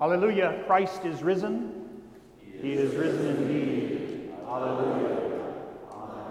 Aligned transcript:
Alleluia, 0.00 0.62
Christ 0.66 1.04
is 1.04 1.22
risen. 1.22 2.02
He 2.60 2.72
is 2.72 2.94
risen 2.94 3.26
indeed. 3.36 4.32
Alleluia. 4.46 5.18
Amen. 5.92 6.24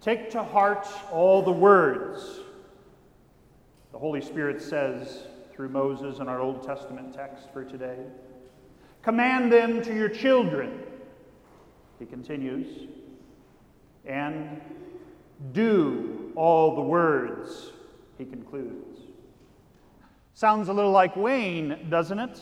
Take 0.00 0.30
to 0.30 0.42
heart 0.42 0.86
all 1.10 1.42
the 1.42 1.52
words 1.52 2.40
the 3.96 4.00
Holy 4.00 4.20
Spirit 4.20 4.60
says 4.60 5.22
through 5.54 5.70
Moses 5.70 6.18
in 6.18 6.28
our 6.28 6.38
Old 6.38 6.62
Testament 6.62 7.14
text 7.14 7.50
for 7.50 7.64
today. 7.64 7.96
Command 9.00 9.50
them 9.50 9.80
to 9.80 9.94
your 9.94 10.10
children, 10.10 10.82
he 11.98 12.04
continues, 12.04 12.88
and 14.04 14.60
do 15.54 16.30
all 16.34 16.74
the 16.74 16.82
words, 16.82 17.72
he 18.18 18.26
concludes. 18.26 19.00
Sounds 20.36 20.68
a 20.68 20.72
little 20.74 20.90
like 20.90 21.16
Wayne, 21.16 21.86
doesn't 21.88 22.18
it? 22.18 22.38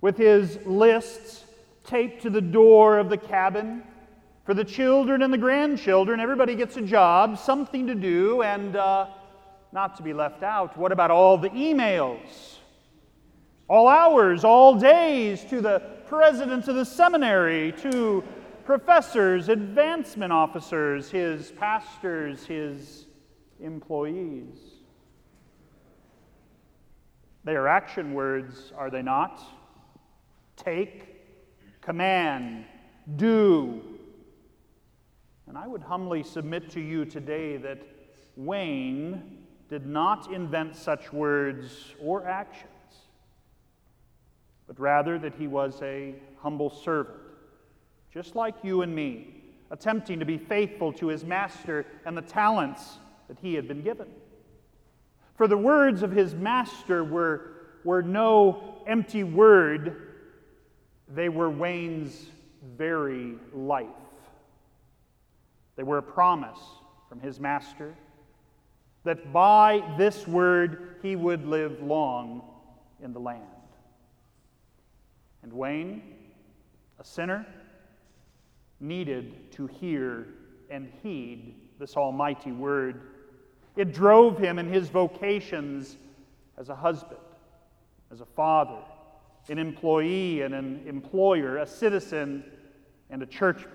With 0.00 0.16
his 0.16 0.56
lists 0.64 1.42
taped 1.82 2.22
to 2.22 2.30
the 2.30 2.40
door 2.40 3.00
of 3.00 3.08
the 3.08 3.16
cabin. 3.16 3.82
For 4.46 4.54
the 4.54 4.62
children 4.62 5.22
and 5.22 5.32
the 5.32 5.38
grandchildren, 5.38 6.20
everybody 6.20 6.54
gets 6.54 6.76
a 6.76 6.82
job, 6.82 7.38
something 7.38 7.88
to 7.88 7.96
do, 7.96 8.42
and 8.42 8.76
uh, 8.76 9.08
not 9.72 9.96
to 9.96 10.04
be 10.04 10.12
left 10.12 10.44
out. 10.44 10.76
What 10.76 10.92
about 10.92 11.10
all 11.10 11.36
the 11.36 11.50
emails? 11.50 12.58
All 13.66 13.88
hours, 13.88 14.44
all 14.44 14.76
days 14.76 15.42
to 15.46 15.60
the 15.60 15.80
president 16.06 16.68
of 16.68 16.76
the 16.76 16.84
seminary, 16.84 17.72
to 17.82 18.22
professors, 18.64 19.48
advancement 19.48 20.32
officers, 20.32 21.10
his 21.10 21.50
pastors, 21.50 22.46
his 22.46 23.06
employees. 23.60 24.73
They 27.44 27.56
are 27.56 27.68
action 27.68 28.14
words, 28.14 28.72
are 28.76 28.90
they 28.90 29.02
not? 29.02 29.42
Take, 30.56 31.80
command, 31.82 32.64
do. 33.16 33.82
And 35.46 35.58
I 35.58 35.66
would 35.66 35.82
humbly 35.82 36.22
submit 36.22 36.70
to 36.70 36.80
you 36.80 37.04
today 37.04 37.58
that 37.58 37.82
Wayne 38.36 39.44
did 39.68 39.86
not 39.86 40.32
invent 40.32 40.74
such 40.74 41.12
words 41.12 41.94
or 42.00 42.26
actions, 42.26 42.70
but 44.66 44.80
rather 44.80 45.18
that 45.18 45.34
he 45.34 45.46
was 45.46 45.80
a 45.82 46.14
humble 46.38 46.70
servant, 46.70 47.18
just 48.12 48.34
like 48.34 48.54
you 48.62 48.82
and 48.82 48.94
me, 48.94 49.42
attempting 49.70 50.18
to 50.18 50.24
be 50.24 50.38
faithful 50.38 50.92
to 50.94 51.08
his 51.08 51.24
master 51.24 51.84
and 52.06 52.16
the 52.16 52.22
talents 52.22 52.98
that 53.28 53.36
he 53.40 53.54
had 53.54 53.68
been 53.68 53.82
given. 53.82 54.06
For 55.36 55.48
the 55.48 55.56
words 55.56 56.02
of 56.02 56.12
his 56.12 56.34
master 56.34 57.02
were, 57.02 57.52
were 57.82 58.02
no 58.02 58.82
empty 58.86 59.24
word, 59.24 60.12
they 61.08 61.28
were 61.28 61.50
Wayne's 61.50 62.26
very 62.76 63.34
life. 63.52 63.88
They 65.76 65.82
were 65.82 65.98
a 65.98 66.02
promise 66.02 66.58
from 67.08 67.20
his 67.20 67.40
master 67.40 67.94
that 69.04 69.32
by 69.32 69.82
this 69.98 70.26
word 70.26 70.96
he 71.02 71.14
would 71.14 71.46
live 71.46 71.82
long 71.82 72.42
in 73.02 73.12
the 73.12 73.18
land. 73.18 73.42
And 75.42 75.52
Wayne, 75.52 76.02
a 76.98 77.04
sinner, 77.04 77.46
needed 78.80 79.52
to 79.52 79.66
hear 79.66 80.26
and 80.70 80.90
heed 81.02 81.54
this 81.78 81.96
almighty 81.96 82.52
word. 82.52 83.02
It 83.76 83.92
drove 83.92 84.38
him 84.38 84.58
in 84.58 84.72
his 84.72 84.88
vocations 84.88 85.96
as 86.56 86.68
a 86.68 86.74
husband, 86.74 87.20
as 88.12 88.20
a 88.20 88.26
father, 88.26 88.78
an 89.48 89.58
employee 89.58 90.42
and 90.42 90.54
an 90.54 90.82
employer, 90.86 91.58
a 91.58 91.66
citizen 91.66 92.44
and 93.10 93.22
a 93.22 93.26
churchman. 93.26 93.72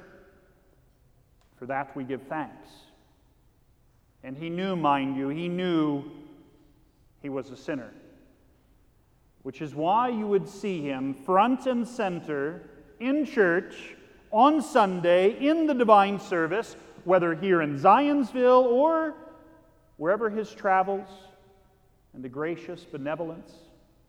For 1.57 1.65
that 1.65 1.95
we 1.95 2.05
give 2.05 2.21
thanks. 2.23 2.69
And 4.23 4.37
he 4.37 4.49
knew, 4.49 4.75
mind 4.75 5.17
you, 5.17 5.29
he 5.29 5.47
knew 5.47 6.05
he 7.21 7.29
was 7.29 7.51
a 7.51 7.57
sinner. 7.57 7.91
Which 9.43 9.61
is 9.61 9.75
why 9.75 10.09
you 10.09 10.27
would 10.27 10.47
see 10.47 10.81
him 10.81 11.13
front 11.13 11.65
and 11.65 11.87
center 11.87 12.69
in 12.99 13.25
church 13.25 13.95
on 14.31 14.61
Sunday 14.61 15.31
in 15.45 15.67
the 15.67 15.73
divine 15.73 16.19
service, 16.19 16.75
whether 17.03 17.33
here 17.35 17.61
in 17.61 17.77
Zionsville 17.77 18.63
or 18.63 19.15
wherever 19.99 20.29
his 20.29 20.49
travels, 20.51 21.09
and 22.13 22.23
the 22.23 22.29
gracious 22.29 22.85
benevolence 22.85 23.51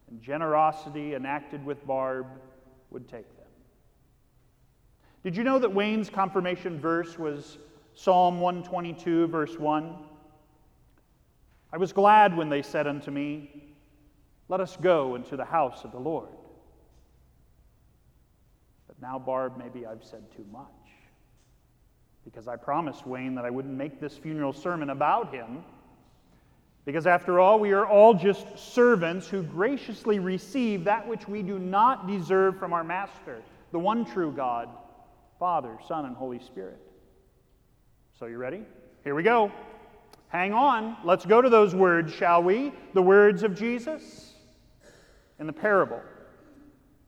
and 0.08 0.22
generosity 0.22 1.14
enacted 1.14 1.62
with 1.66 1.84
Barb 1.84 2.26
would 2.90 3.08
take 3.08 3.28
them. 3.36 3.46
Did 5.24 5.36
you 5.36 5.42
know 5.42 5.58
that 5.58 5.74
Wayne's 5.74 6.08
confirmation 6.08 6.78
verse 6.80 7.18
was 7.18 7.58
Psalm 7.94 8.40
122, 8.40 9.26
verse 9.26 9.58
1. 9.58 9.96
I 11.72 11.76
was 11.76 11.92
glad 11.92 12.36
when 12.36 12.48
they 12.48 12.62
said 12.62 12.86
unto 12.86 13.10
me, 13.10 13.74
Let 14.48 14.60
us 14.60 14.76
go 14.80 15.16
into 15.16 15.36
the 15.36 15.44
house 15.44 15.84
of 15.84 15.90
the 15.90 15.98
Lord. 15.98 16.28
But 18.86 19.02
now, 19.02 19.18
Barb, 19.18 19.58
maybe 19.58 19.86
I've 19.86 20.04
said 20.04 20.22
too 20.34 20.46
much. 20.52 20.66
Because 22.24 22.46
I 22.46 22.54
promised 22.54 23.06
Wayne 23.08 23.34
that 23.34 23.44
I 23.44 23.50
wouldn't 23.50 23.76
make 23.76 24.00
this 24.00 24.16
funeral 24.16 24.52
sermon 24.52 24.90
about 24.90 25.34
him. 25.34 25.64
Because 26.84 27.06
after 27.06 27.38
all, 27.38 27.58
we 27.58 27.72
are 27.72 27.86
all 27.86 28.14
just 28.14 28.58
servants 28.58 29.28
who 29.28 29.42
graciously 29.42 30.18
receive 30.18 30.84
that 30.84 31.06
which 31.06 31.28
we 31.28 31.42
do 31.42 31.58
not 31.58 32.08
deserve 32.08 32.58
from 32.58 32.72
our 32.72 32.84
Master, 32.84 33.42
the 33.70 33.78
one 33.78 34.04
true 34.04 34.32
God, 34.32 34.68
Father, 35.38 35.76
Son, 35.86 36.06
and 36.06 36.16
Holy 36.16 36.38
Spirit. 36.38 36.78
So, 38.18 38.26
you 38.26 38.38
ready? 38.38 38.62
Here 39.04 39.14
we 39.14 39.22
go. 39.22 39.52
Hang 40.28 40.52
on. 40.52 40.96
Let's 41.04 41.26
go 41.26 41.42
to 41.42 41.50
those 41.50 41.74
words, 41.74 42.12
shall 42.12 42.42
we? 42.42 42.72
The 42.94 43.02
words 43.02 43.42
of 43.42 43.54
Jesus. 43.54 44.34
In 45.38 45.47
the 45.47 45.52
parable, 45.52 46.00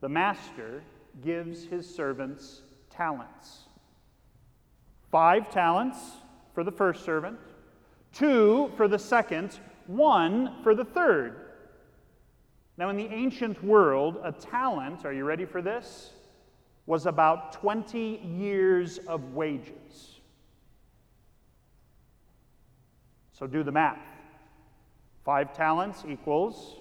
the 0.01 0.09
master 0.09 0.83
gives 1.23 1.65
his 1.65 1.93
servants 1.93 2.63
talents. 2.91 3.65
Five 5.11 5.51
talents 5.51 5.99
for 6.55 6.65
the 6.65 6.73
first 6.73 7.05
servant, 7.05 7.39
two 8.13 8.71
for 8.77 8.89
the 8.89 8.99
second, 8.99 9.59
one 9.87 10.63
for 10.63 10.75
the 10.75 10.85
third. 10.85 11.37
Now, 12.77 12.89
in 12.89 12.97
the 12.97 13.07
ancient 13.07 13.63
world, 13.63 14.19
a 14.23 14.33
talent, 14.33 15.05
are 15.05 15.13
you 15.13 15.25
ready 15.25 15.45
for 15.45 15.63
this? 15.63 16.13
Was 16.87 17.07
about 17.07 17.53
20 17.53 18.21
years 18.39 18.99
of 18.99 19.35
wages. 19.35 20.21
So 23.33 23.47
do 23.47 23.63
the 23.63 23.73
math. 23.73 23.99
Five 25.25 25.53
talents 25.53 26.05
equals 26.09 26.77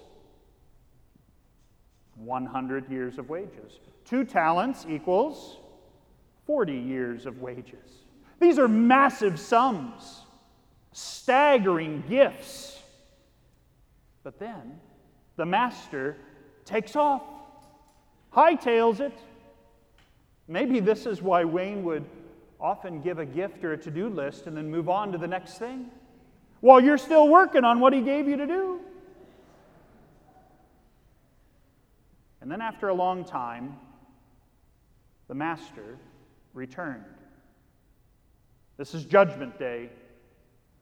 100 2.16 2.90
years 2.90 3.18
of 3.18 3.28
wages. 3.28 3.80
Two 4.04 4.24
talents 4.24 4.86
equals 4.88 5.58
40 6.46 6.72
years 6.72 7.26
of 7.26 7.40
wages. 7.40 8.04
These 8.40 8.58
are 8.58 8.68
massive 8.68 9.38
sums, 9.38 10.21
staggering 10.92 12.04
gifts. 12.08 12.80
But 14.22 14.38
then 14.38 14.80
the 15.36 15.46
master 15.46 16.16
takes 16.64 16.96
off, 16.96 17.22
hightails 18.32 19.00
it. 19.00 19.18
Maybe 20.48 20.80
this 20.80 21.06
is 21.06 21.22
why 21.22 21.44
Wayne 21.44 21.82
would 21.84 22.04
often 22.60 23.00
give 23.00 23.18
a 23.18 23.26
gift 23.26 23.64
or 23.64 23.72
a 23.72 23.78
to 23.78 23.90
do 23.90 24.08
list 24.08 24.46
and 24.46 24.56
then 24.56 24.70
move 24.70 24.88
on 24.88 25.12
to 25.12 25.18
the 25.18 25.26
next 25.26 25.58
thing 25.58 25.90
while 26.60 26.80
you're 26.80 26.98
still 26.98 27.28
working 27.28 27.64
on 27.64 27.80
what 27.80 27.92
He 27.92 28.00
gave 28.00 28.28
you 28.28 28.36
to 28.36 28.46
do. 28.46 28.80
And 32.40 32.50
then, 32.50 32.60
after 32.60 32.88
a 32.88 32.94
long 32.94 33.24
time, 33.24 33.76
the 35.28 35.34
Master 35.34 35.96
returned. 36.54 37.04
This 38.76 38.94
is 38.94 39.04
Judgment 39.04 39.58
Day, 39.58 39.90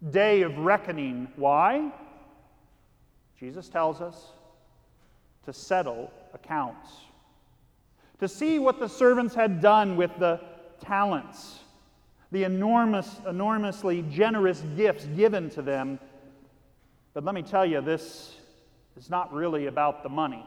day 0.09 0.43
of 0.43 0.57
reckoning. 0.59 1.29
Why? 1.37 1.93
Jesus 3.39 3.69
tells 3.69 4.01
us 4.01 4.33
to 5.45 5.53
settle 5.53 6.11
accounts, 6.35 6.91
to 8.19 8.29
see 8.29 8.59
what 8.59 8.79
the 8.79 8.89
servants 8.89 9.35
had 9.35 9.61
done 9.61 9.97
with 9.97 10.11
the 10.19 10.41
talents 10.81 11.61
the 12.33 12.45
enormous, 12.45 13.21
enormously 13.29 14.03
generous 14.11 14.63
gifts 14.77 15.05
given 15.17 15.51
to 15.51 15.63
them. 15.63 15.99
But 17.13 17.25
let 17.25 17.35
me 17.35 17.43
tell 17.43 17.67
you, 17.67 17.81
this 17.81 18.37
is 18.97 19.11
not 19.11 19.33
really 19.33 19.67
about 19.67 20.03
the 20.03 20.09
money, 20.09 20.45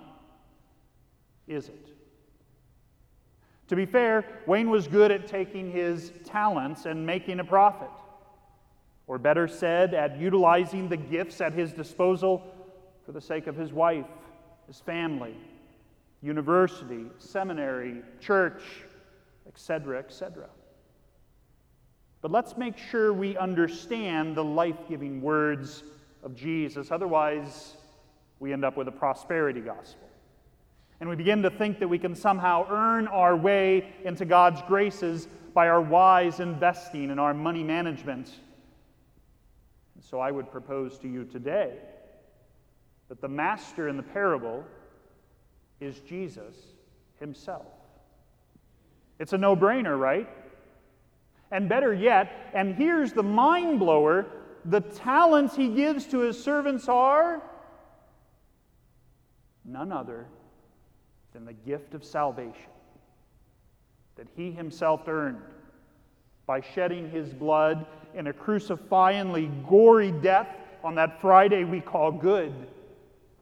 is 1.47 1.67
it? 1.67 1.89
To 3.67 3.75
be 3.75 3.85
fair, 3.85 4.25
Wayne 4.45 4.69
was 4.69 4.88
good 4.88 5.11
at 5.11 5.27
taking 5.27 5.71
his 5.71 6.11
talents 6.25 6.85
and 6.85 7.05
making 7.05 7.39
a 7.39 7.44
profit. 7.44 7.89
Or 9.07 9.17
better 9.17 9.47
said, 9.47 9.94
at 9.94 10.17
utilizing 10.17 10.89
the 10.89 10.97
gifts 10.97 11.41
at 11.41 11.53
his 11.53 11.73
disposal 11.73 12.44
for 13.05 13.11
the 13.11 13.21
sake 13.21 13.47
of 13.47 13.55
his 13.55 13.73
wife 13.73 14.05
his 14.67 14.79
family, 14.79 15.35
university, 16.21 17.05
seminary, 17.17 18.01
church, 18.21 18.61
etc., 19.47 20.00
etc. 20.00 20.45
But 22.21 22.31
let's 22.31 22.55
make 22.55 22.77
sure 22.77 23.11
we 23.11 23.35
understand 23.38 24.35
the 24.35 24.44
life 24.44 24.77
giving 24.88 25.21
words 25.21 25.83
of 26.23 26.33
Jesus. 26.33 26.91
Otherwise, 26.91 27.73
we 28.39 28.53
end 28.53 28.63
up 28.63 28.77
with 28.77 28.88
a 28.88 28.91
prosperity 28.91 29.59
gospel. 29.59 30.07
And 31.00 31.09
we 31.09 31.17
begin 31.17 31.41
to 31.44 31.50
think 31.50 31.79
that 31.79 31.88
we 31.88 32.00
can 32.00 32.15
somehow 32.15 32.65
earn 32.69 33.07
our 33.07 33.35
way 33.35 33.94
into 34.05 34.23
God's 34.23 34.61
graces 34.61 35.27
by 35.53 35.67
our 35.67 35.81
wise 35.81 36.39
investing 36.39 37.11
and 37.11 37.19
our 37.19 37.33
money 37.33 37.63
management. 37.63 38.31
So 40.03 40.19
I 40.19 40.31
would 40.31 40.51
propose 40.51 40.97
to 41.00 41.07
you 41.07 41.23
today 41.23 41.73
that 43.09 43.21
the 43.21 43.27
master 43.27 43.88
in 43.88 43.97
the 43.97 44.03
parable 44.03 44.63
is 45.79 46.00
Jesus 46.01 46.55
himself. 47.19 47.65
It's 49.17 49.33
a 49.33 49.38
no 49.38 49.55
brainer, 49.55 49.97
right? 49.97 50.27
And 51.51 51.69
better 51.69 51.94
yet, 51.94 52.51
and 52.53 52.75
here's 52.75 53.13
the 53.13 53.23
mind 53.23 53.79
blower 53.79 54.25
the 54.65 54.81
talents 54.81 55.55
he 55.55 55.69
gives 55.69 56.05
to 56.07 56.19
his 56.19 56.41
servants 56.41 56.88
are 56.88 57.41
none 59.65 59.91
other 59.91 60.25
than 61.33 61.45
the 61.45 61.53
gift 61.53 61.94
of 61.94 62.03
salvation 62.03 62.71
that 64.15 64.27
he 64.35 64.51
himself 64.51 65.07
earned 65.07 65.41
by 66.45 66.62
shedding 66.62 67.10
his 67.10 67.34
blood 67.34 67.86
in 68.16 68.28
a 68.28 68.34
crucifyingly 68.34 69.48
gory 69.68 70.12
death 70.12 70.48
on 70.84 70.95
that 70.95 71.19
Friday 71.22 71.63
we 71.63 71.80
call 71.80 72.12
good, 72.12 72.54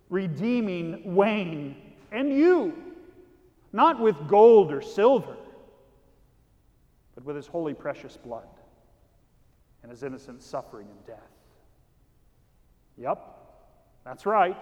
redeeming 0.09 1.15
Wayne 1.15 1.75
and 2.11 2.31
you, 2.31 2.73
not 3.73 3.99
with 3.99 4.15
gold 4.27 4.71
or 4.71 4.81
silver, 4.81 5.35
but 7.15 7.23
with 7.25 7.35
his 7.35 7.47
holy, 7.47 7.73
precious 7.73 8.17
blood 8.17 8.47
and 9.81 9.91
his 9.91 10.03
innocent 10.03 10.43
suffering 10.43 10.87
and 10.87 11.05
death. 11.05 11.31
Yep, 12.97 13.19
that's 14.05 14.25
right. 14.25 14.57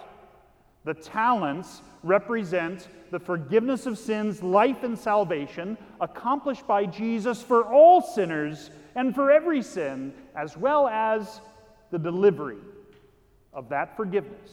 The 0.89 0.95
talents 0.95 1.83
represent 2.01 2.87
the 3.11 3.19
forgiveness 3.19 3.85
of 3.85 3.95
sins, 3.99 4.41
life, 4.41 4.81
and 4.81 4.97
salvation 4.97 5.77
accomplished 6.01 6.65
by 6.65 6.87
Jesus 6.87 7.43
for 7.43 7.63
all 7.63 8.01
sinners 8.01 8.71
and 8.95 9.13
for 9.13 9.29
every 9.29 9.61
sin, 9.61 10.15
as 10.35 10.57
well 10.57 10.87
as 10.87 11.41
the 11.91 11.99
delivery 11.99 12.57
of 13.53 13.69
that 13.69 13.95
forgiveness 13.95 14.49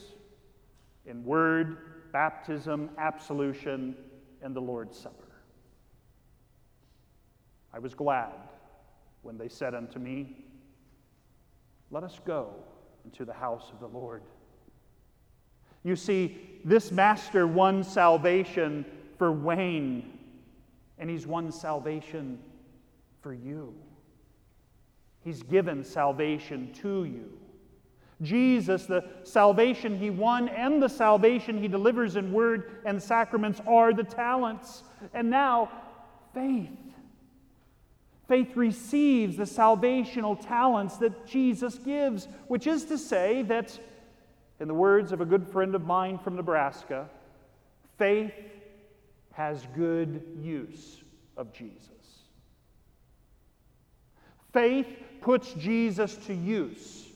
in 1.06 1.25
word, 1.25 2.12
baptism, 2.12 2.91
absolution, 2.99 3.97
and 4.43 4.55
the 4.55 4.61
Lord's 4.61 4.99
Supper. 4.99 5.41
I 7.73 7.79
was 7.79 7.94
glad 7.94 8.35
when 9.23 9.39
they 9.39 9.49
said 9.49 9.75
unto 9.75 9.99
me, 9.99 10.44
Let 11.91 12.05
us 12.05 12.21
go 12.27 12.53
into 13.06 13.25
the 13.25 13.32
house 13.32 13.71
of 13.73 13.81
the 13.81 13.89
Lord. 13.89 14.21
You 15.87 15.94
see, 15.94 16.37
this 16.65 16.91
master 16.91 17.47
won 17.47 17.85
salvation 17.85 18.85
for 19.19 19.31
Wayne, 19.31 20.19
and 20.99 21.09
he's 21.09 21.29
won 21.29 21.53
salvation 21.53 22.41
for 23.21 23.33
you. 23.33 23.73
He's 25.23 25.44
given 25.44 25.85
salvation 25.85 26.73
to 26.83 27.05
you. 27.05 27.38
Jesus, 28.21 28.87
the 28.87 29.05
salvation 29.23 29.97
he 29.97 30.11
won 30.11 30.49
and 30.49 30.83
the 30.83 30.88
salvation 30.88 31.62
he 31.62 31.69
delivers 31.69 32.17
in 32.17 32.32
word 32.32 32.81
and 32.85 33.00
sacraments 33.00 33.61
are 33.65 33.94
the 33.94 34.03
talents. 34.03 34.82
And 35.15 35.31
now, 35.31 35.71
faith. 36.35 36.71
Faith 38.27 38.56
receives 38.56 39.37
the 39.37 39.44
salvational 39.44 40.44
talents 40.44 40.97
that 40.97 41.29
Jesus 41.29 41.79
gives, 41.79 42.27
which 42.49 42.67
is 42.67 42.87
to 42.87 42.99
say 42.99 43.43
that, 43.43 43.79
in 44.61 44.69
the 44.69 44.75
words 44.75 45.12
of 45.12 45.20
a 45.20 45.25
good 45.25 45.47
friend 45.47 45.75
of 45.75 45.85
mine 45.85 46.19
from 46.19 46.37
Nebraska, 46.37 47.08
faith 47.99 48.32
has 49.32 49.67
good 49.75 50.23
use 50.41 51.03
of 51.37 51.53
Jesus. 51.53 51.91
Faith 54.53 54.87
puts 55.20 55.53
Jesus 55.53 56.17
to 56.26 56.35
use 56.35 57.08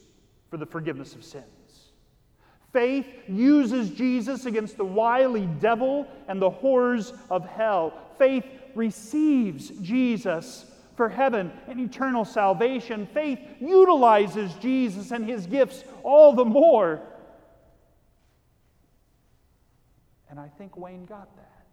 for 0.51 0.59
the 0.59 0.67
forgiveness 0.67 1.15
of 1.15 1.25
sins. 1.25 1.45
Faith 2.73 3.07
uses 3.27 3.91
Jesus 3.91 4.47
against 4.47 4.77
the 4.77 4.85
wily 4.85 5.47
devil 5.61 6.07
and 6.29 6.41
the 6.41 6.51
horrors 6.51 7.13
of 7.31 7.49
hell. 7.49 7.95
Faith 8.19 8.45
receives 8.75 9.71
Jesus 9.81 10.67
for 10.95 11.09
heaven 11.09 11.51
and 11.67 11.81
eternal 11.81 12.25
salvation. 12.25 13.09
Faith 13.15 13.41
utilizes 13.59 14.53
Jesus 14.55 15.11
and 15.11 15.25
his 15.25 15.47
gifts 15.47 15.83
all 16.03 16.35
the 16.35 16.45
more. 16.45 17.01
And 20.31 20.39
I 20.39 20.49
think 20.49 20.77
Wayne 20.77 21.05
got 21.07 21.35
that. 21.37 21.67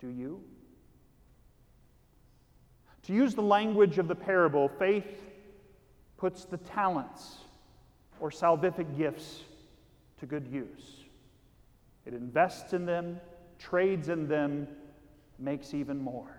Do 0.00 0.08
you? 0.08 0.40
To 3.04 3.12
use 3.12 3.34
the 3.34 3.42
language 3.42 3.98
of 3.98 4.06
the 4.06 4.14
parable, 4.14 4.68
faith 4.68 5.06
puts 6.16 6.44
the 6.44 6.58
talents 6.58 7.38
or 8.20 8.30
salvific 8.30 8.96
gifts 8.96 9.40
to 10.20 10.26
good 10.26 10.46
use. 10.46 11.04
It 12.06 12.14
invests 12.14 12.72
in 12.72 12.86
them, 12.86 13.20
trades 13.58 14.08
in 14.08 14.28
them, 14.28 14.68
makes 15.38 15.74
even 15.74 15.98
more. 16.00 16.36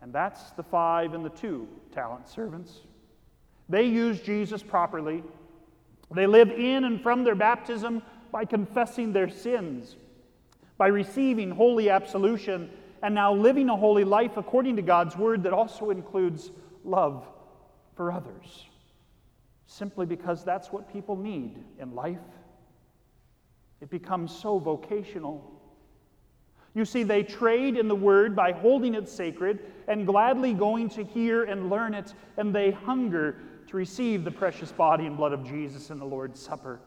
And 0.00 0.12
that's 0.12 0.50
the 0.52 0.62
five 0.62 1.14
and 1.14 1.24
the 1.24 1.30
two 1.30 1.68
talent 1.92 2.28
servants. 2.28 2.80
They 3.68 3.84
use 3.84 4.20
Jesus 4.20 4.62
properly. 4.62 5.22
They 6.14 6.26
live 6.26 6.50
in 6.50 6.84
and 6.84 7.00
from 7.00 7.24
their 7.24 7.34
baptism 7.34 8.02
by 8.30 8.44
confessing 8.44 9.12
their 9.12 9.28
sins, 9.28 9.96
by 10.78 10.88
receiving 10.88 11.50
holy 11.50 11.90
absolution, 11.90 12.70
and 13.02 13.14
now 13.14 13.34
living 13.34 13.68
a 13.68 13.76
holy 13.76 14.04
life 14.04 14.36
according 14.36 14.76
to 14.76 14.82
God's 14.82 15.16
word 15.16 15.42
that 15.42 15.52
also 15.52 15.90
includes 15.90 16.50
love 16.84 17.26
for 17.94 18.12
others 18.12 18.66
simply 19.72 20.04
because 20.04 20.44
that's 20.44 20.70
what 20.70 20.92
people 20.92 21.16
need 21.16 21.56
in 21.78 21.94
life. 21.94 22.18
It 23.80 23.90
becomes 23.90 24.36
so 24.36 24.58
vocational. 24.58 25.50
You 26.74 26.84
see, 26.84 27.02
they 27.02 27.22
trade 27.22 27.76
in 27.76 27.88
the 27.88 27.94
Word 27.94 28.36
by 28.36 28.52
holding 28.52 28.94
it 28.94 29.08
sacred 29.08 29.60
and 29.88 30.06
gladly 30.06 30.52
going 30.52 30.88
to 30.90 31.04
hear 31.04 31.44
and 31.44 31.70
learn 31.70 31.94
it, 31.94 32.12
and 32.36 32.54
they 32.54 32.70
hunger 32.70 33.36
to 33.72 33.78
receive 33.78 34.22
the 34.22 34.30
precious 34.30 34.70
body 34.70 35.06
and 35.06 35.16
blood 35.16 35.32
of 35.32 35.44
Jesus 35.44 35.88
in 35.88 35.98
the 35.98 36.04
Lord's 36.04 36.38
Supper, 36.38 36.78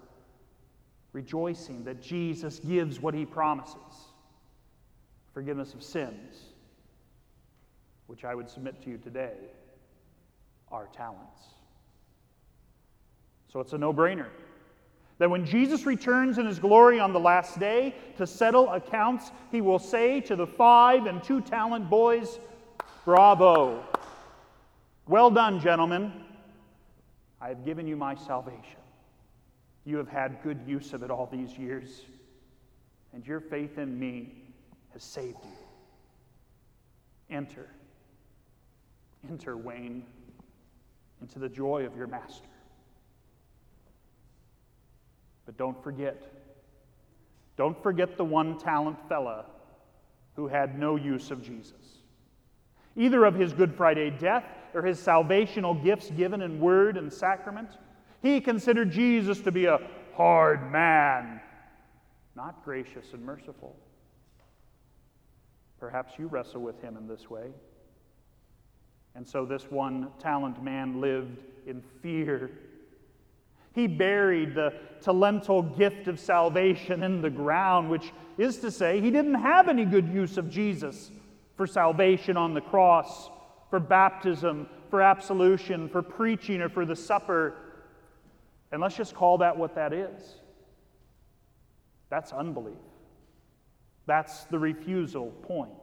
rejoicing 1.13 1.83
that 1.83 1.99
Jesus 1.99 2.59
gives 2.59 2.99
what 2.99 3.15
He 3.15 3.25
promises 3.25 3.75
forgiveness 5.33 5.73
of 5.73 5.81
sins, 5.81 6.53
which 8.05 8.23
I 8.23 8.35
would 8.35 8.47
submit 8.47 8.83
to 8.83 8.91
you 8.91 8.99
today 8.99 9.33
our 10.71 10.85
talents. 10.95 11.41
So 13.51 13.59
it's 13.61 13.73
a 13.73 13.79
no 13.79 13.91
brainer 13.91 14.27
that 15.17 15.27
when 15.27 15.43
Jesus 15.43 15.87
returns 15.87 16.37
in 16.37 16.45
his 16.45 16.59
glory 16.59 16.99
on 16.99 17.13
the 17.13 17.19
last 17.19 17.59
day 17.59 17.95
to 18.17 18.27
settle 18.27 18.69
accounts, 18.69 19.31
he 19.51 19.59
will 19.59 19.79
say 19.79 20.21
to 20.21 20.35
the 20.35 20.45
five 20.45 21.07
and 21.07 21.23
two 21.23 21.41
talent 21.41 21.89
boys, 21.89 22.37
Bravo! 23.05 23.83
Well 25.07 25.31
done, 25.31 25.59
gentlemen. 25.59 26.24
I 27.45 27.49
have 27.49 27.63
given 27.63 27.85
you 27.85 27.95
my 27.95 28.15
salvation. 28.15 28.81
You 29.85 29.97
have 29.97 30.07
had 30.07 30.41
good 30.41 30.61
use 30.65 30.93
of 30.93 31.03
it 31.03 31.11
all 31.11 31.29
these 31.31 31.55
years, 31.59 32.01
and 33.13 33.23
your 33.27 33.39
faith 33.39 33.77
in 33.77 33.99
me 33.99 34.33
has 34.93 35.03
saved 35.03 35.37
you. 35.43 35.51
Enter. 37.29 37.69
Enter, 39.29 39.57
Wayne 39.57 40.03
into 41.21 41.37
the 41.37 41.47
joy 41.47 41.85
of 41.85 41.95
your 41.95 42.07
master. 42.07 42.49
But 45.45 45.55
don't 45.55 45.83
forget, 45.83 46.19
don't 47.57 47.79
forget 47.83 48.17
the 48.17 48.25
one 48.25 48.57
talent 48.57 48.97
fella 49.07 49.45
who 50.35 50.47
had 50.47 50.79
no 50.79 50.95
use 50.95 51.29
of 51.29 51.43
Jesus. 51.43 51.99
Either 52.95 53.23
of 53.23 53.35
his 53.35 53.53
Good 53.53 53.75
Friday 53.75 54.09
death 54.09 54.45
or 54.75 54.83
his 54.83 54.99
salvational 54.99 55.81
gifts 55.83 56.11
given 56.11 56.41
in 56.41 56.59
word 56.59 56.97
and 56.97 57.11
sacrament, 57.11 57.69
he 58.21 58.41
considered 58.41 58.91
Jesus 58.91 59.39
to 59.41 59.51
be 59.51 59.65
a 59.65 59.79
hard 60.13 60.71
man, 60.71 61.39
not 62.35 62.63
gracious 62.63 63.13
and 63.13 63.23
merciful. 63.23 63.75
Perhaps 65.79 66.13
you 66.19 66.27
wrestle 66.27 66.61
with 66.61 66.81
him 66.81 66.97
in 66.97 67.07
this 67.07 67.29
way. 67.29 67.51
And 69.15 69.25
so 69.25 69.45
this 69.45 69.71
one 69.71 70.09
talent 70.19 70.61
man 70.61 70.99
lived 70.99 71.39
in 71.65 71.81
fear. 72.01 72.51
He 73.73 73.87
buried 73.87 74.55
the 74.55 74.73
talental 75.01 75.61
gift 75.61 76.07
of 76.07 76.19
salvation 76.19 77.03
in 77.03 77.21
the 77.21 77.29
ground, 77.29 77.89
which 77.89 78.11
is 78.37 78.57
to 78.57 78.71
say, 78.71 78.99
he 78.99 79.11
didn't 79.11 79.35
have 79.35 79.69
any 79.69 79.85
good 79.85 80.09
use 80.09 80.37
of 80.37 80.49
Jesus 80.49 81.11
for 81.55 81.65
salvation 81.65 82.35
on 82.35 82.53
the 82.53 82.61
cross, 82.61 83.29
for 83.75 83.79
baptism, 83.81 84.69
for 84.89 85.01
absolution, 85.01 85.89
for 85.89 86.01
preaching, 86.01 86.61
or 86.61 86.69
for 86.69 86.85
the 86.85 86.95
supper. 86.95 87.55
And 88.71 88.81
let's 88.81 88.95
just 88.95 89.13
call 89.13 89.39
that 89.39 89.57
what 89.57 89.75
that 89.75 89.91
is. 89.91 90.35
That's 92.09 92.31
unbelief. 92.31 92.77
That's 94.05 94.45
the 94.45 94.57
refusal 94.57 95.31
point. 95.41 95.73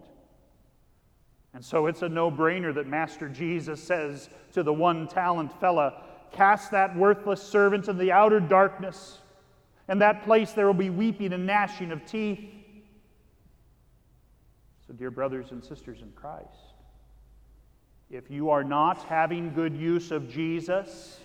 And 1.52 1.62
so 1.62 1.84
it's 1.84 2.00
a 2.00 2.08
no 2.08 2.30
brainer 2.30 2.74
that 2.76 2.86
Master 2.86 3.28
Jesus 3.28 3.82
says 3.82 4.30
to 4.54 4.62
the 4.62 4.72
one 4.72 5.06
talent 5.06 5.52
fella, 5.60 6.04
Cast 6.32 6.70
that 6.70 6.96
worthless 6.96 7.42
servant 7.42 7.88
into 7.88 8.00
the 8.00 8.10
outer 8.10 8.40
darkness. 8.40 9.18
and 9.86 10.00
that 10.00 10.24
place 10.24 10.52
there 10.52 10.66
will 10.66 10.72
be 10.72 10.88
weeping 10.88 11.34
and 11.34 11.44
gnashing 11.44 11.92
of 11.92 12.06
teeth. 12.06 12.40
So, 14.86 14.94
dear 14.94 15.10
brothers 15.10 15.50
and 15.50 15.62
sisters 15.62 16.00
in 16.00 16.10
Christ, 16.12 16.71
if 18.12 18.30
you 18.30 18.50
are 18.50 18.62
not 18.62 19.02
having 19.04 19.54
good 19.54 19.74
use 19.74 20.10
of 20.10 20.30
Jesus, 20.30 21.18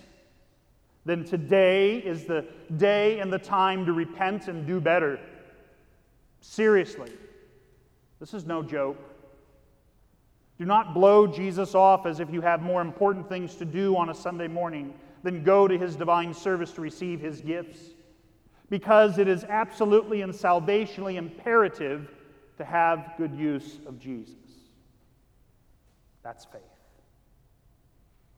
then 1.04 1.22
today 1.22 1.98
is 1.98 2.24
the 2.24 2.46
day 2.78 3.20
and 3.20 3.30
the 3.30 3.38
time 3.38 3.84
to 3.84 3.92
repent 3.92 4.48
and 4.48 4.66
do 4.66 4.80
better. 4.80 5.20
Seriously, 6.40 7.12
this 8.18 8.32
is 8.32 8.46
no 8.46 8.62
joke. 8.62 8.96
Do 10.58 10.64
not 10.64 10.94
blow 10.94 11.26
Jesus 11.26 11.74
off 11.74 12.06
as 12.06 12.20
if 12.20 12.32
you 12.32 12.40
have 12.40 12.62
more 12.62 12.80
important 12.80 13.28
things 13.28 13.54
to 13.56 13.66
do 13.66 13.94
on 13.94 14.08
a 14.08 14.14
Sunday 14.14 14.48
morning 14.48 14.94
than 15.22 15.44
go 15.44 15.68
to 15.68 15.76
his 15.76 15.94
divine 15.94 16.32
service 16.32 16.72
to 16.72 16.80
receive 16.80 17.20
his 17.20 17.42
gifts. 17.42 17.80
Because 18.70 19.18
it 19.18 19.28
is 19.28 19.44
absolutely 19.44 20.22
and 20.22 20.32
salvationally 20.32 21.16
imperative 21.16 22.10
to 22.56 22.64
have 22.64 23.12
good 23.18 23.34
use 23.34 23.78
of 23.86 23.98
Jesus. 23.98 24.47
That's 26.28 26.44
faith. 26.44 26.60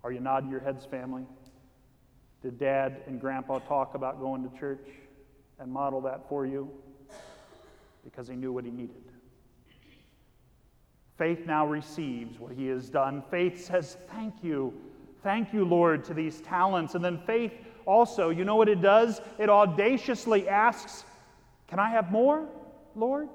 Are 0.05 0.13
you 0.13 0.21
nodding 0.21 0.49
your 0.49 0.61
heads, 0.61 0.85
family? 0.85 1.25
Did 2.41 2.57
dad 2.57 3.03
and 3.09 3.21
grandpa 3.21 3.59
talk 3.59 3.97
about 3.97 4.21
going 4.21 4.49
to 4.49 4.59
church 4.61 4.87
and 5.59 5.73
model 5.73 6.01
that 6.03 6.29
for 6.29 6.47
you? 6.47 6.71
Because 8.05 8.29
he 8.29 8.37
knew 8.37 8.53
what 8.53 8.65
he 8.65 8.71
needed. 8.71 9.03
Faith 11.19 11.45
now 11.47 11.67
receives 11.67 12.39
what 12.39 12.53
he 12.53 12.69
has 12.69 12.89
done. 12.89 13.25
Faith 13.29 13.67
says, 13.67 13.97
Thank 14.13 14.35
you. 14.41 14.73
Thank 15.25 15.53
you, 15.53 15.65
Lord, 15.65 16.05
to 16.05 16.15
these 16.15 16.41
talents. 16.43 16.95
And 16.95 17.05
then 17.05 17.19
faith 17.27 17.55
also, 17.87 18.31
you 18.31 18.45
know 18.45 18.55
what 18.55 18.69
it 18.69 18.81
does? 18.81 19.21
It 19.37 19.51
audaciously 19.51 20.49
asks, 20.49 21.05
Can 21.67 21.81
I 21.81 21.91
have 21.91 22.13
more, 22.13 22.47
Lord? 22.95 23.29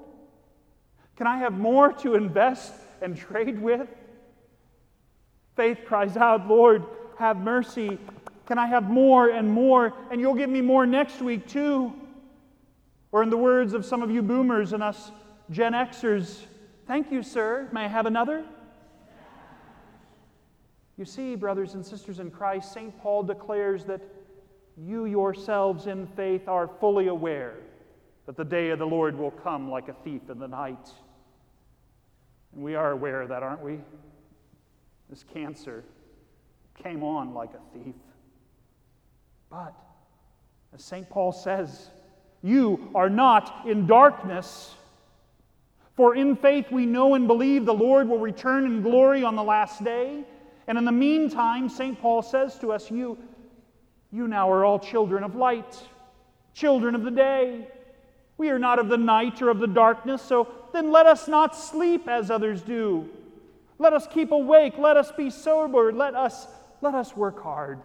Can 1.16 1.26
I 1.26 1.36
have 1.36 1.52
more 1.52 1.92
to 1.92 2.14
invest 2.14 2.72
and 3.02 3.18
trade 3.18 3.60
with? 3.60 3.86
Faith 5.56 5.80
cries 5.86 6.16
out, 6.16 6.46
Lord, 6.46 6.84
have 7.18 7.38
mercy. 7.38 7.98
Can 8.46 8.58
I 8.58 8.66
have 8.66 8.90
more 8.90 9.30
and 9.30 9.50
more? 9.50 9.92
And 10.10 10.20
you'll 10.20 10.34
give 10.34 10.50
me 10.50 10.60
more 10.60 10.86
next 10.86 11.20
week, 11.20 11.48
too. 11.48 11.92
Or, 13.10 13.22
in 13.22 13.30
the 13.30 13.36
words 13.36 13.72
of 13.72 13.84
some 13.84 14.02
of 14.02 14.10
you 14.10 14.22
boomers 14.22 14.72
and 14.72 14.82
us 14.82 15.10
Gen 15.50 15.72
Xers, 15.72 16.42
Thank 16.86 17.10
you, 17.10 17.22
sir. 17.24 17.68
May 17.72 17.86
I 17.86 17.88
have 17.88 18.06
another? 18.06 18.44
You 20.96 21.04
see, 21.04 21.34
brothers 21.34 21.74
and 21.74 21.84
sisters 21.84 22.20
in 22.20 22.30
Christ, 22.30 22.72
St. 22.72 22.96
Paul 23.00 23.24
declares 23.24 23.84
that 23.86 24.00
you 24.76 25.06
yourselves 25.06 25.88
in 25.88 26.06
faith 26.06 26.46
are 26.46 26.68
fully 26.80 27.08
aware 27.08 27.54
that 28.26 28.36
the 28.36 28.44
day 28.44 28.70
of 28.70 28.78
the 28.78 28.86
Lord 28.86 29.18
will 29.18 29.32
come 29.32 29.68
like 29.68 29.88
a 29.88 29.94
thief 30.04 30.22
in 30.30 30.38
the 30.38 30.46
night. 30.46 30.90
And 32.54 32.62
we 32.62 32.76
are 32.76 32.92
aware 32.92 33.20
of 33.20 33.30
that, 33.30 33.42
aren't 33.42 33.62
we? 33.62 33.80
This 35.10 35.24
cancer 35.32 35.84
came 36.82 37.02
on 37.02 37.34
like 37.34 37.50
a 37.54 37.78
thief. 37.78 37.94
But, 39.50 39.74
as 40.74 40.84
St. 40.84 41.08
Paul 41.08 41.32
says, 41.32 41.88
you 42.42 42.90
are 42.94 43.08
not 43.08 43.66
in 43.66 43.86
darkness 43.86 44.74
for 45.96 46.14
in 46.14 46.36
faith 46.36 46.70
we 46.70 46.84
know 46.84 47.14
and 47.14 47.26
believe 47.26 47.64
the 47.64 47.74
Lord 47.74 48.08
will 48.08 48.18
return 48.18 48.66
in 48.66 48.82
glory 48.82 49.24
on 49.24 49.34
the 49.34 49.42
last 49.42 49.82
day. 49.82 50.24
And 50.66 50.76
in 50.76 50.84
the 50.84 50.92
meantime, 50.92 51.68
St. 51.70 51.98
Paul 51.98 52.22
says 52.22 52.58
to 52.58 52.70
us, 52.70 52.90
You, 52.90 53.16
you 54.12 54.28
now 54.28 54.50
are 54.52 54.64
all 54.64 54.78
children 54.78 55.24
of 55.24 55.34
light, 55.34 55.82
children 56.52 56.94
of 56.94 57.02
the 57.02 57.10
day. 57.10 57.66
We 58.36 58.50
are 58.50 58.58
not 58.58 58.78
of 58.78 58.88
the 58.88 58.98
night 58.98 59.40
or 59.40 59.48
of 59.48 59.58
the 59.58 59.66
darkness, 59.66 60.20
so 60.20 60.48
then 60.74 60.92
let 60.92 61.06
us 61.06 61.28
not 61.28 61.56
sleep 61.56 62.06
as 62.08 62.30
others 62.30 62.60
do. 62.60 63.08
Let 63.78 63.92
us 63.92 64.06
keep 64.06 64.30
awake, 64.30 64.78
let 64.78 64.96
us 64.96 65.12
be 65.12 65.30
sober, 65.30 65.92
let 65.92 66.14
us, 66.14 66.46
let 66.80 66.94
us 66.94 67.16
work 67.16 67.42
hard. 67.42 67.80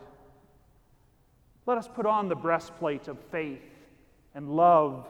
Let 1.65 1.77
us 1.77 1.87
put 1.87 2.05
on 2.05 2.29
the 2.29 2.35
breastplate 2.35 3.07
of 3.07 3.19
faith 3.31 3.61
and 4.33 4.55
love 4.55 5.05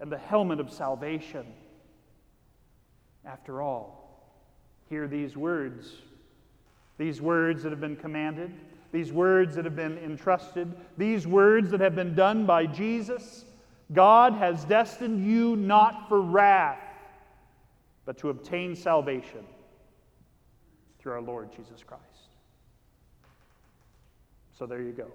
and 0.00 0.12
the 0.12 0.18
helmet 0.18 0.60
of 0.60 0.70
salvation. 0.70 1.46
After 3.24 3.62
all, 3.62 4.28
hear 4.90 5.08
these 5.08 5.36
words. 5.36 5.90
These 6.98 7.20
words 7.20 7.62
that 7.62 7.70
have 7.70 7.80
been 7.80 7.96
commanded, 7.96 8.52
these 8.92 9.10
words 9.10 9.56
that 9.56 9.64
have 9.64 9.74
been 9.74 9.98
entrusted, 9.98 10.72
these 10.96 11.26
words 11.26 11.70
that 11.70 11.80
have 11.80 11.96
been 11.96 12.14
done 12.14 12.46
by 12.46 12.66
Jesus. 12.66 13.46
God 13.92 14.34
has 14.34 14.64
destined 14.64 15.26
you 15.26 15.56
not 15.56 16.08
for 16.08 16.20
wrath, 16.20 16.78
but 18.04 18.18
to 18.18 18.28
obtain 18.28 18.76
salvation 18.76 19.44
through 21.04 21.12
our 21.12 21.22
Lord 21.22 21.50
Jesus 21.54 21.84
Christ. 21.86 22.02
So 24.58 24.66
there 24.66 24.82
you 24.82 24.90
go. 24.90 25.06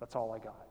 That's 0.00 0.16
all 0.16 0.32
I 0.32 0.38
got. 0.38 0.66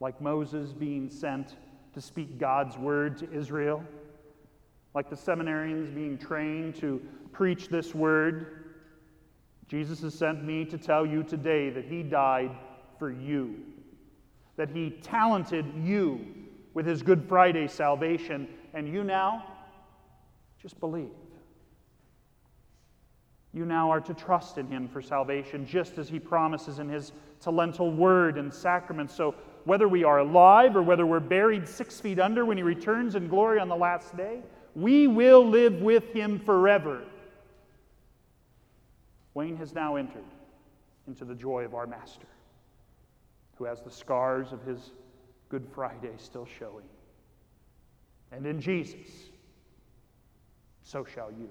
Like 0.00 0.18
Moses 0.22 0.72
being 0.72 1.10
sent 1.10 1.56
to 1.92 2.00
speak 2.00 2.38
God's 2.38 2.78
word 2.78 3.18
to 3.18 3.30
Israel 3.30 3.84
like 4.94 5.08
the 5.08 5.16
seminarians 5.16 5.94
being 5.94 6.18
trained 6.18 6.74
to 6.76 7.00
preach 7.32 7.68
this 7.68 7.94
word, 7.94 8.64
Jesus 9.68 10.02
has 10.02 10.14
sent 10.14 10.44
me 10.44 10.64
to 10.66 10.76
tell 10.76 11.06
you 11.06 11.22
today 11.22 11.70
that 11.70 11.86
He 11.86 12.02
died 12.02 12.50
for 12.98 13.10
you, 13.10 13.60
that 14.56 14.68
He 14.68 14.90
talented 15.02 15.64
you 15.82 16.26
with 16.74 16.86
His 16.86 17.02
Good 17.02 17.26
Friday 17.26 17.68
salvation, 17.68 18.48
and 18.74 18.86
you 18.86 19.02
now 19.02 19.46
just 20.60 20.78
believe. 20.78 21.10
You 23.54 23.66
now 23.66 23.90
are 23.90 24.00
to 24.00 24.14
trust 24.14 24.58
in 24.58 24.66
Him 24.68 24.88
for 24.88 25.02
salvation, 25.02 25.66
just 25.66 25.98
as 25.98 26.08
He 26.08 26.18
promises 26.18 26.78
in 26.78 26.88
His 26.88 27.12
talental 27.40 27.92
word 27.92 28.38
and 28.38 28.52
sacrament. 28.52 29.10
So, 29.10 29.34
whether 29.64 29.86
we 29.86 30.02
are 30.02 30.18
alive 30.18 30.74
or 30.74 30.82
whether 30.82 31.06
we're 31.06 31.20
buried 31.20 31.68
six 31.68 32.00
feet 32.00 32.18
under 32.18 32.44
when 32.44 32.56
He 32.56 32.62
returns 32.62 33.14
in 33.14 33.28
glory 33.28 33.60
on 33.60 33.68
the 33.68 33.76
last 33.76 34.16
day, 34.16 34.40
we 34.74 35.06
will 35.06 35.46
live 35.46 35.82
with 35.82 36.12
him 36.12 36.38
forever. 36.38 37.02
Wayne 39.34 39.56
has 39.56 39.74
now 39.74 39.96
entered 39.96 40.24
into 41.06 41.24
the 41.24 41.34
joy 41.34 41.64
of 41.64 41.74
our 41.74 41.86
Master, 41.86 42.26
who 43.56 43.64
has 43.64 43.80
the 43.80 43.90
scars 43.90 44.52
of 44.52 44.62
his 44.64 44.92
Good 45.48 45.66
Friday 45.74 46.12
still 46.16 46.46
showing. 46.58 46.84
And 48.30 48.46
in 48.46 48.60
Jesus, 48.60 49.08
so 50.82 51.04
shall 51.04 51.30
you. 51.30 51.50